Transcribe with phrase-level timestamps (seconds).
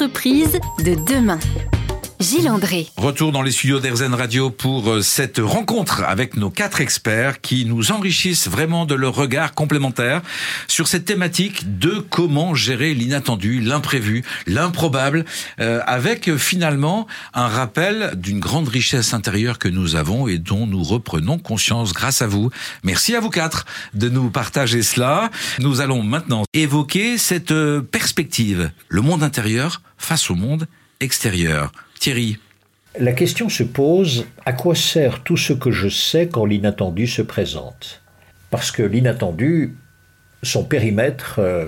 [0.00, 1.40] L'entreprise de demain.
[2.20, 2.88] Gilles André.
[2.96, 7.64] Retour dans les studios d'Erzen Radio pour euh, cette rencontre avec nos quatre experts qui
[7.64, 10.22] nous enrichissent vraiment de leur regard complémentaire
[10.66, 15.24] sur cette thématique de comment gérer l'inattendu, l'imprévu, l'improbable,
[15.60, 20.66] euh, avec euh, finalement un rappel d'une grande richesse intérieure que nous avons et dont
[20.66, 22.50] nous reprenons conscience grâce à vous.
[22.82, 25.30] Merci à vous quatre de nous partager cela.
[25.60, 27.54] Nous allons maintenant évoquer cette
[27.92, 30.66] perspective, le monde intérieur face au monde
[31.00, 31.70] extérieur.
[31.98, 32.38] Thierry.
[32.98, 37.22] La question se pose, à quoi sert tout ce que je sais quand l'inattendu se
[37.22, 38.02] présente?
[38.50, 39.76] Parce que l'inattendu,
[40.42, 41.66] son périmètre euh,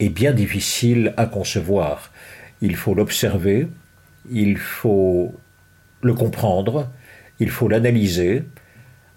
[0.00, 2.10] est bien difficile à concevoir.
[2.60, 3.68] Il faut l'observer,
[4.30, 5.34] il faut
[6.02, 6.90] le comprendre,
[7.40, 8.44] il faut l'analyser.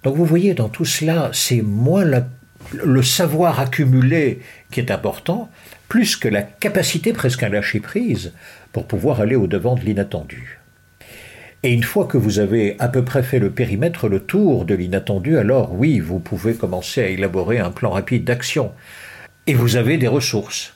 [0.04, 2.06] Donc vous voyez, dans tout cela, c'est moins
[2.74, 4.40] le savoir accumulé
[4.72, 5.50] qui est important,
[5.88, 8.34] plus que la capacité presque à lâcher prise
[8.72, 10.60] pour pouvoir aller au-devant de l'inattendu.
[11.64, 14.74] Et une fois que vous avez à peu près fait le périmètre, le tour de
[14.74, 18.72] l'inattendu, alors oui, vous pouvez commencer à élaborer un plan rapide d'action.
[19.46, 20.74] Et vous avez des ressources.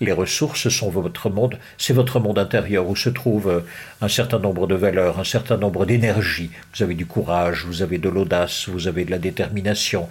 [0.00, 3.64] Les ressources sont votre monde, c'est votre monde intérieur où se trouve
[4.00, 6.50] un certain nombre de valeurs, un certain nombre d'énergies.
[6.74, 10.08] Vous avez du courage, vous avez de l'audace, vous avez de la détermination.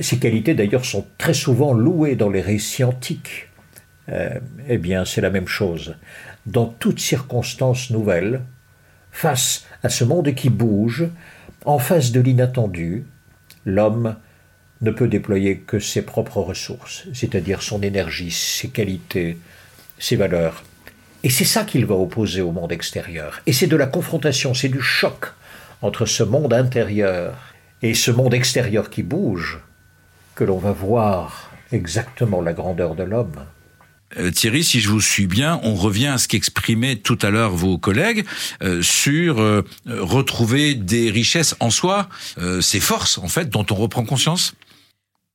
[0.00, 3.48] Ces qualités d'ailleurs sont très souvent louées dans les récits antiques.
[4.08, 5.94] Euh, eh bien, c'est la même chose
[6.46, 8.42] dans toute circonstance nouvelle,
[9.12, 11.06] face à ce monde qui bouge,
[11.64, 13.04] en face de l'inattendu,
[13.64, 14.16] l'homme
[14.82, 19.36] ne peut déployer que ses propres ressources, c'est-à-dire son énergie, ses qualités,
[19.98, 20.64] ses valeurs.
[21.22, 23.40] Et c'est ça qu'il va opposer au monde extérieur.
[23.46, 25.26] Et c'est de la confrontation, c'est du choc
[25.82, 27.34] entre ce monde intérieur
[27.82, 29.60] et ce monde extérieur qui bouge
[30.34, 33.44] que l'on va voir exactement la grandeur de l'homme.
[34.18, 37.52] Euh, Thierry, si je vous suis bien, on revient à ce qu'exprimaient tout à l'heure
[37.52, 38.24] vos collègues
[38.62, 42.08] euh, sur euh, retrouver des richesses en soi,
[42.60, 44.54] ces forces en fait dont on reprend conscience.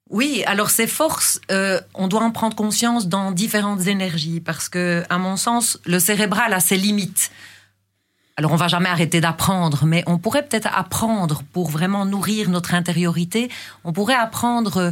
[0.10, 1.42] Oui, alors ces forces,
[1.94, 6.54] on doit en prendre conscience dans différentes énergies parce que, à mon sens, le cérébral
[6.54, 7.32] a ses limites.
[8.38, 12.74] Alors on va jamais arrêter d'apprendre, mais on pourrait peut-être apprendre pour vraiment nourrir notre
[12.74, 13.50] intériorité.
[13.84, 14.92] On pourrait apprendre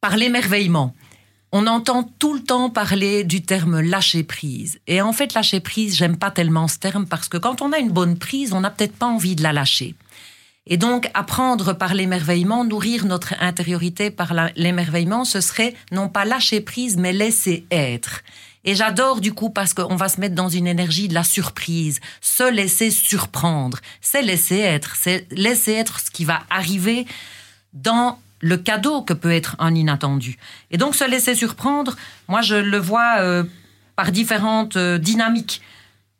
[0.00, 0.94] par l'émerveillement
[1.52, 4.78] on entend tout le temps parler du terme lâcher prise.
[4.86, 7.78] Et en fait, lâcher prise, j'aime pas tellement ce terme parce que quand on a
[7.78, 9.94] une bonne prise, on n'a peut-être pas envie de la lâcher.
[10.66, 16.60] Et donc, apprendre par l'émerveillement, nourrir notre intériorité par l'émerveillement, ce serait non pas lâcher
[16.60, 18.22] prise, mais laisser être.
[18.64, 22.00] Et j'adore du coup parce qu'on va se mettre dans une énergie de la surprise,
[22.20, 27.06] se laisser surprendre, c'est laisser être, c'est laisser être ce qui va arriver
[27.72, 30.38] dans le cadeau que peut être un inattendu.
[30.70, 31.96] Et donc se laisser surprendre,
[32.28, 33.44] moi je le vois euh,
[33.96, 35.62] par différentes euh, dynamiques.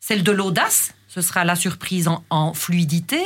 [0.01, 3.21] Celle de l'audace, ce sera la surprise en, fluidité.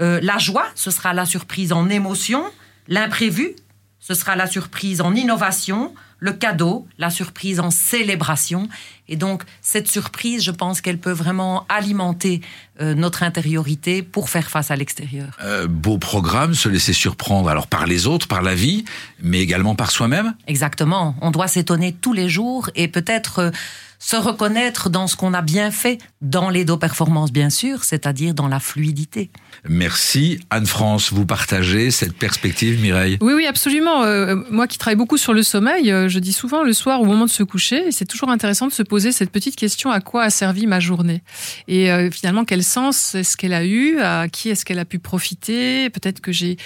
[0.00, 2.44] Euh, la joie, ce sera la surprise en émotion.
[2.88, 3.54] L'imprévu,
[3.98, 8.68] ce sera la surprise en innovation le cadeau, la surprise en célébration.
[9.08, 12.40] Et donc, cette surprise, je pense qu'elle peut vraiment alimenter
[12.80, 15.36] euh, notre intériorité pour faire face à l'extérieur.
[15.42, 18.84] Euh, beau programme, se laisser surprendre alors par les autres, par la vie,
[19.22, 20.34] mais également par soi-même.
[20.46, 21.14] Exactement.
[21.20, 23.52] On doit s'étonner tous les jours et peut-être...
[23.96, 27.84] Euh, se reconnaître dans ce qu'on a bien fait, dans les deux performances bien sûr,
[27.84, 29.30] c'est-à-dire dans la fluidité.
[29.68, 30.40] Merci.
[30.50, 33.18] Anne-France, vous partagez cette perspective Mireille?
[33.20, 34.04] Oui, oui, absolument.
[34.04, 37.04] Euh, moi qui travaille beaucoup sur le sommeil, euh, je dis souvent le soir au
[37.04, 40.24] moment de se coucher, c'est toujours intéressant de se poser cette petite question à quoi
[40.24, 41.22] a servi ma journée?
[41.68, 43.98] Et euh, finalement, quel sens est-ce qu'elle a eu?
[44.00, 45.90] À qui est-ce qu'elle a pu profiter?
[45.90, 46.56] Peut-être que j'ai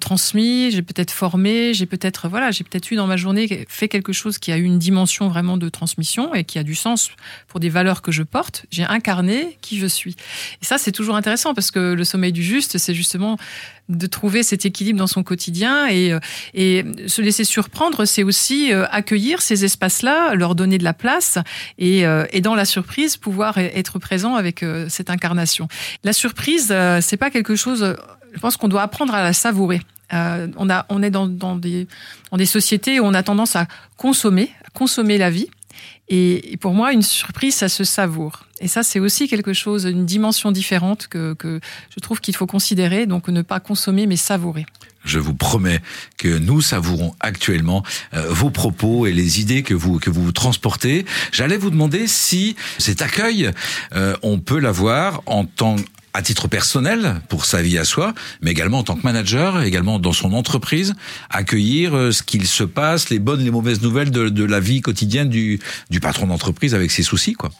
[0.00, 4.12] transmis, j'ai peut-être formé, j'ai peut-être voilà, j'ai peut-être eu dans ma journée fait quelque
[4.12, 7.10] chose qui a eu une dimension vraiment de transmission et qui a du sens
[7.48, 8.66] pour des valeurs que je porte.
[8.70, 10.16] J'ai incarné qui je suis.
[10.62, 13.38] Et ça, c'est toujours intéressant parce que le sommeil du juste, c'est justement
[13.88, 18.86] de trouver cet équilibre dans son quotidien et, euh, se laisser surprendre, c'est aussi euh,
[18.90, 21.38] accueillir ces espaces-là, leur donner de la place
[21.78, 25.68] et, euh, et dans la surprise pouvoir e-, être présent avec cette incarnation.
[26.04, 27.96] La surprise, c'est pas quelque chose.
[28.34, 29.80] Je pense qu'on doit apprendre à la savourer.
[30.12, 31.26] on, a, on est dans,
[31.56, 31.86] des,
[32.30, 33.66] dans des sociétés où on a tendance à
[33.96, 35.48] consommer, à consommer la vie.
[36.10, 38.44] Et pour moi, une surprise, ça se savoure.
[38.60, 41.60] Et ça, c'est aussi quelque chose, une dimension différente que, que
[41.94, 43.06] je trouve qu'il faut considérer.
[43.06, 44.66] Donc, ne pas consommer, mais savourer.
[45.04, 45.80] Je vous promets
[46.16, 47.84] que nous savourons actuellement
[48.14, 51.06] euh, vos propos et les idées que vous que vous transportez.
[51.32, 53.50] J'allais vous demander si cet accueil,
[53.94, 55.76] euh, on peut l'avoir en tant
[56.14, 59.98] à titre personnel pour sa vie à soi, mais également en tant que manager, également
[59.98, 60.94] dans son entreprise,
[61.30, 64.80] accueillir euh, ce qu'il se passe, les bonnes, les mauvaises nouvelles de, de la vie
[64.80, 65.60] quotidienne du,
[65.90, 67.50] du patron d'entreprise avec ses soucis, quoi.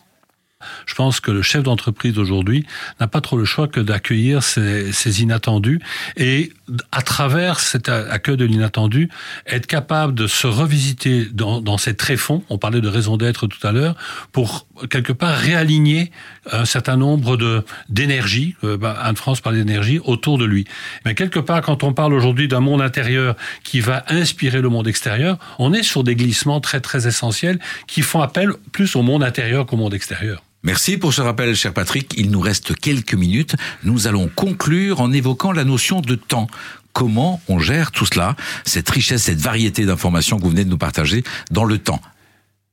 [0.87, 2.67] Je pense que le chef d'entreprise aujourd'hui
[2.99, 5.81] n'a pas trop le choix que d'accueillir ces, ces, inattendus
[6.17, 6.53] et
[6.91, 9.09] à travers cet accueil de l'inattendu,
[9.47, 13.65] être capable de se revisiter dans, dans ses tréfonds, on parlait de raison d'être tout
[13.65, 13.95] à l'heure,
[14.33, 16.11] pour quelque part réaligner
[16.51, 20.65] un certain nombre de d'énergie, euh, bah, Anne-France parlait d'énergie, autour de lui.
[21.05, 24.89] Mais quelque part, quand on parle aujourd'hui d'un monde intérieur qui va inspirer le monde
[24.89, 29.23] extérieur, on est sur des glissements très très essentiels qui font appel plus au monde
[29.23, 30.43] intérieur qu'au monde extérieur.
[30.69, 32.13] Merci pour ce rappel, cher Patrick.
[32.19, 33.57] Il nous reste quelques minutes.
[33.85, 36.47] Nous allons conclure en évoquant la notion de temps.
[36.93, 38.37] Comment on gère tout cela,
[38.67, 42.03] cette richesse, cette variété d'informations que vous venez de nous partager dans le temps.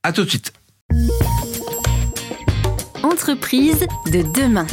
[0.04, 0.52] À tout de suite.
[3.02, 4.68] Entreprise de demain.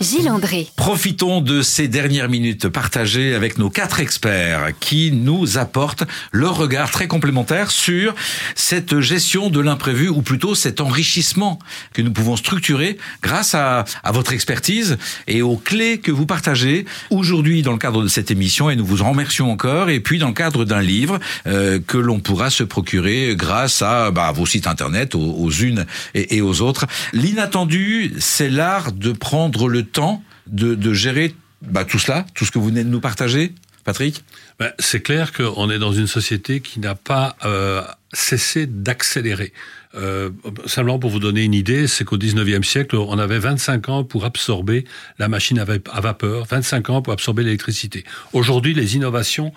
[0.00, 0.68] Gilles André.
[0.76, 6.92] Profitons de ces dernières minutes partagées avec nos quatre experts qui nous apportent leur regard
[6.92, 8.14] très complémentaire sur
[8.54, 11.58] cette gestion de l'imprévu ou plutôt cet enrichissement
[11.94, 17.62] que nous pouvons structurer grâce à, votre expertise et aux clés que vous partagez aujourd'hui
[17.62, 20.34] dans le cadre de cette émission et nous vous remercions encore et puis dans le
[20.34, 21.18] cadre d'un livre
[21.48, 25.86] euh, que l'on pourra se procurer grâce à, bah, vos sites internet aux, aux unes
[26.14, 26.86] et, et aux autres.
[27.12, 32.58] L'inattendu, c'est l'art de prendre le temps de, gérer bah, tout cela, tout ce que
[32.58, 33.54] vous venez de nous partager,
[33.84, 34.24] Patrick?
[34.58, 37.82] Ben, C'est clair qu'on est dans une société qui n'a pas euh,
[38.12, 39.52] cessé d'accélérer.
[39.94, 40.30] Euh,
[40.66, 44.24] simplement pour vous donner une idée, c'est qu'au 19e siècle, on avait 25 ans pour
[44.24, 44.84] absorber
[45.18, 48.04] la machine à vapeur, 25 ans pour absorber l'électricité.
[48.32, 49.52] Aujourd'hui, les innovations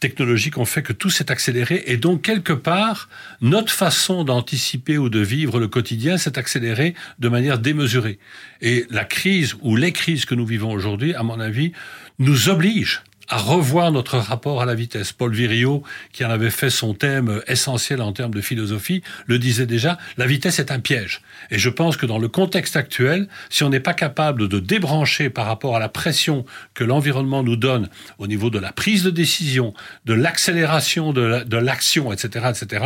[0.00, 3.08] technologiques ont fait que tout s'est accéléré et donc quelque part,
[3.42, 8.18] notre façon d'anticiper ou de vivre le quotidien s'est accélérée de manière démesurée.
[8.62, 11.72] Et la crise ou les crises que nous vivons aujourd'hui, à mon avis,
[12.18, 15.12] nous obligent à revoir notre rapport à la vitesse.
[15.12, 15.82] Paul Virio,
[16.12, 20.26] qui en avait fait son thème essentiel en termes de philosophie, le disait déjà, la
[20.26, 21.22] vitesse est un piège.
[21.50, 25.30] Et je pense que dans le contexte actuel, si on n'est pas capable de débrancher
[25.30, 26.44] par rapport à la pression
[26.74, 27.88] que l'environnement nous donne
[28.18, 29.74] au niveau de la prise de décision,
[30.04, 32.84] de l'accélération de l'action, etc., etc.,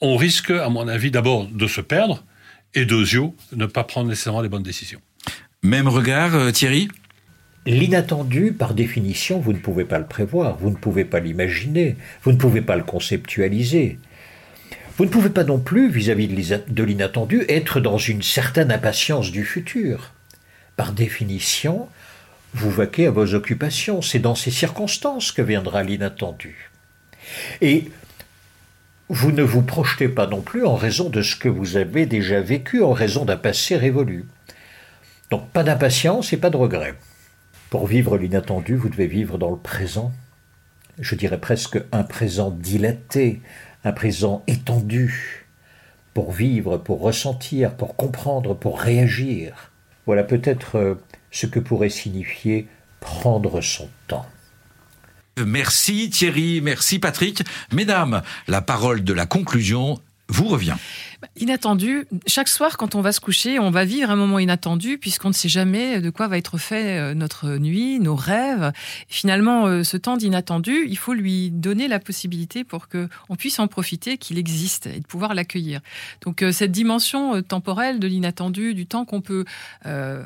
[0.00, 2.24] on risque, à mon avis, d'abord de se perdre
[2.74, 5.00] et deuxièmement, ne pas prendre nécessairement les bonnes décisions.
[5.62, 6.88] Même regard, euh, Thierry?
[7.64, 12.32] L'inattendu, par définition, vous ne pouvez pas le prévoir, vous ne pouvez pas l'imaginer, vous
[12.32, 14.00] ne pouvez pas le conceptualiser.
[14.96, 19.44] Vous ne pouvez pas non plus, vis-à-vis de l'inattendu, être dans une certaine impatience du
[19.44, 20.12] futur.
[20.76, 21.88] Par définition,
[22.52, 26.70] vous vaquez à vos occupations, c'est dans ces circonstances que viendra l'inattendu.
[27.60, 27.90] Et
[29.08, 32.40] vous ne vous projetez pas non plus en raison de ce que vous avez déjà
[32.40, 34.24] vécu, en raison d'un passé révolu.
[35.30, 36.94] Donc pas d'impatience et pas de regret.
[37.72, 40.12] Pour vivre l'inattendu, vous devez vivre dans le présent.
[40.98, 43.40] Je dirais presque un présent dilaté,
[43.82, 45.46] un présent étendu.
[46.12, 49.72] Pour vivre, pour ressentir, pour comprendre, pour réagir.
[50.04, 50.94] Voilà peut-être euh,
[51.30, 52.68] ce que pourrait signifier
[53.00, 54.26] prendre son temps.
[55.42, 57.42] Merci Thierry, merci Patrick.
[57.72, 59.98] Mesdames, la parole de la conclusion
[60.28, 60.76] vous revient.
[61.36, 62.06] Inattendu.
[62.26, 65.34] Chaque soir, quand on va se coucher, on va vivre un moment inattendu puisqu'on ne
[65.34, 68.72] sait jamais de quoi va être fait euh, notre nuit, nos rêves.
[69.08, 73.58] Finalement, euh, ce temps d'inattendu, il faut lui donner la possibilité pour que on puisse
[73.58, 75.80] en profiter, qu'il existe et de pouvoir l'accueillir.
[76.22, 79.44] Donc euh, cette dimension temporelle de l'inattendu, du temps qu'on peut
[79.86, 80.24] euh,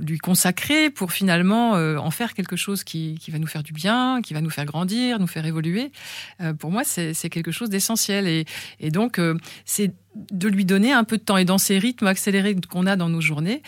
[0.00, 3.72] lui consacrer pour finalement euh, en faire quelque chose qui, qui, va nous faire du
[3.72, 5.92] bien, qui va nous faire grandir, nous faire évoluer.
[6.40, 8.26] Euh, pour moi, c'est quelque chose d'essentiel.
[8.26, 8.44] Et,
[8.80, 9.92] et, donc, euh, c'est
[10.30, 11.36] de lui donner un peu de temps.
[11.36, 13.62] Et dans ces rythmes accélérés qu'on a dans nos journées,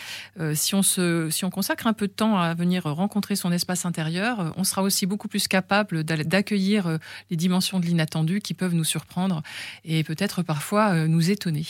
[0.55, 3.85] si, on se, si on consacre un peu de temps à venir rencontrer son espace
[3.85, 6.97] intérieur, on sera aussi beaucoup plus capable d'accueillir
[7.29, 9.43] les dimensions de l'inattendu qui peuvent nous surprendre
[9.85, 11.67] et peut-être parfois nous étonner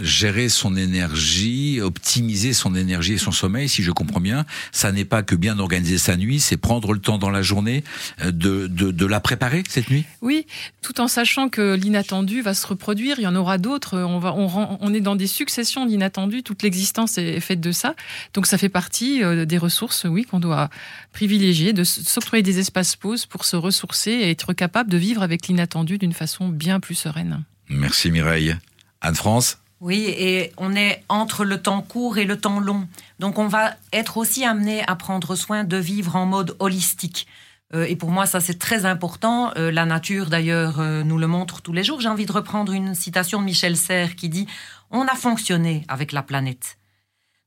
[0.00, 5.04] gérer son énergie, optimiser son énergie et son sommeil, si je comprends bien, ça n'est
[5.04, 7.84] pas que bien organiser sa nuit, c'est prendre le temps dans la journée
[8.22, 10.04] euh, de, de, de, la préparer, cette nuit?
[10.22, 10.46] Oui,
[10.82, 14.34] tout en sachant que l'inattendu va se reproduire, il y en aura d'autres, on, va,
[14.34, 17.94] on, on est dans des successions d'inattendus, toute l'existence est faite de ça,
[18.34, 20.70] donc ça fait partie euh, des ressources, oui, qu'on doit
[21.12, 25.48] privilégier, de s'octroyer des espaces pauses pour se ressourcer et être capable de vivre avec
[25.48, 27.44] l'inattendu d'une façon bien plus sereine.
[27.68, 28.56] Merci Mireille.
[29.00, 29.58] Anne-France?
[29.80, 32.88] Oui, et on est entre le temps court et le temps long.
[33.18, 37.26] Donc on va être aussi amené à prendre soin de vivre en mode holistique.
[37.74, 39.52] Euh, et pour moi, ça c'est très important.
[39.56, 42.00] Euh, la nature, d'ailleurs, euh, nous le montre tous les jours.
[42.00, 44.44] J'ai envie de reprendre une citation de Michel Serres qui dit⁇
[44.90, 46.78] On a fonctionné avec la planète.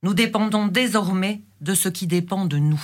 [0.04, 2.82] Nous dépendons désormais de ce qui dépend de nous.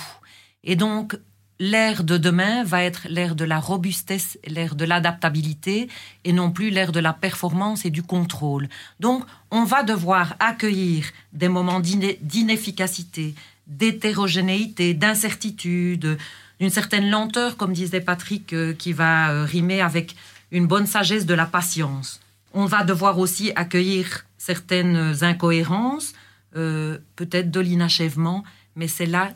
[0.64, 1.16] Et donc,
[1.58, 5.88] l'ère de demain va être l'ère de la robustesse, l'ère de l'adaptabilité,
[6.24, 8.68] et non plus l'ère de la performance et du contrôle.
[9.00, 13.34] Donc, on va devoir accueillir des moments d'inefficacité,
[13.66, 16.18] d'hétérogénéité, d'incertitude,
[16.60, 20.16] d'une certaine lenteur, comme disait Patrick, euh, qui va euh, rimer avec
[20.50, 22.20] une bonne sagesse de la patience.
[22.54, 26.14] On va devoir aussi accueillir certaines incohérences,
[26.56, 28.44] euh, peut-être de l'inachèvement,
[28.76, 29.32] mais c'est là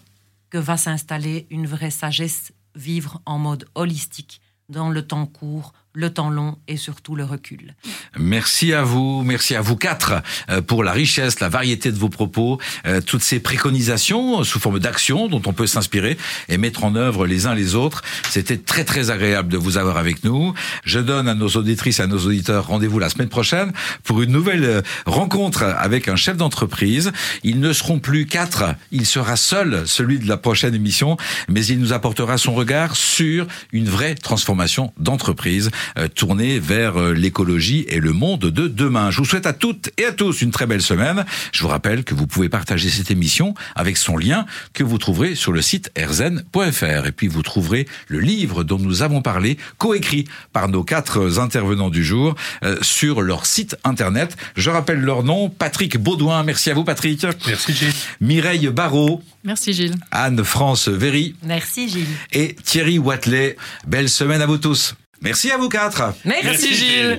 [0.50, 6.10] que va s'installer une vraie sagesse, vivre en mode holistique, dans le temps court, le
[6.10, 7.74] temps long et surtout le recul.
[8.18, 12.08] Merci à vous, merci à vous quatre euh, pour la richesse, la variété de vos
[12.08, 16.16] propos, euh, toutes ces préconisations sous forme d'actions dont on peut s'inspirer
[16.48, 18.02] et mettre en œuvre les uns les autres.
[18.28, 20.54] C'était très très agréable de vous avoir avec nous.
[20.84, 23.72] Je donne à nos auditrices et à nos auditeurs rendez-vous la semaine prochaine
[24.04, 27.10] pour une nouvelle euh, rencontre avec un chef d'entreprise.
[27.42, 31.16] Ils ne seront plus quatre, il sera seul, celui de la prochaine émission,
[31.48, 37.12] mais il nous apportera son regard sur une vraie transformation d'entreprise euh, tourné vers euh,
[37.12, 39.10] l'écologie et le monde de demain.
[39.10, 41.24] Je vous souhaite à toutes et à tous une très belle semaine.
[41.52, 45.34] Je vous rappelle que vous pouvez partager cette émission avec son lien que vous trouverez
[45.34, 47.06] sur le site erzen.fr.
[47.06, 51.90] Et puis vous trouverez le livre dont nous avons parlé, coécrit par nos quatre intervenants
[51.90, 52.34] du jour,
[52.64, 54.36] euh, sur leur site internet.
[54.56, 56.42] Je rappelle leur nom, Patrick Baudouin.
[56.42, 57.26] Merci à vous Patrick.
[57.46, 57.92] Merci Gilles.
[58.20, 59.22] Mireille Barrault.
[59.44, 59.96] Merci Gilles.
[60.10, 61.34] Anne-France Véry.
[61.42, 62.06] Merci Gilles.
[62.32, 63.56] Et Thierry Watley.
[63.86, 64.94] Belle semaine à vous tous.
[65.20, 66.14] Merci à vous quatre.
[66.24, 67.08] Merci, Merci, Gilles.
[67.10, 67.18] Gilles.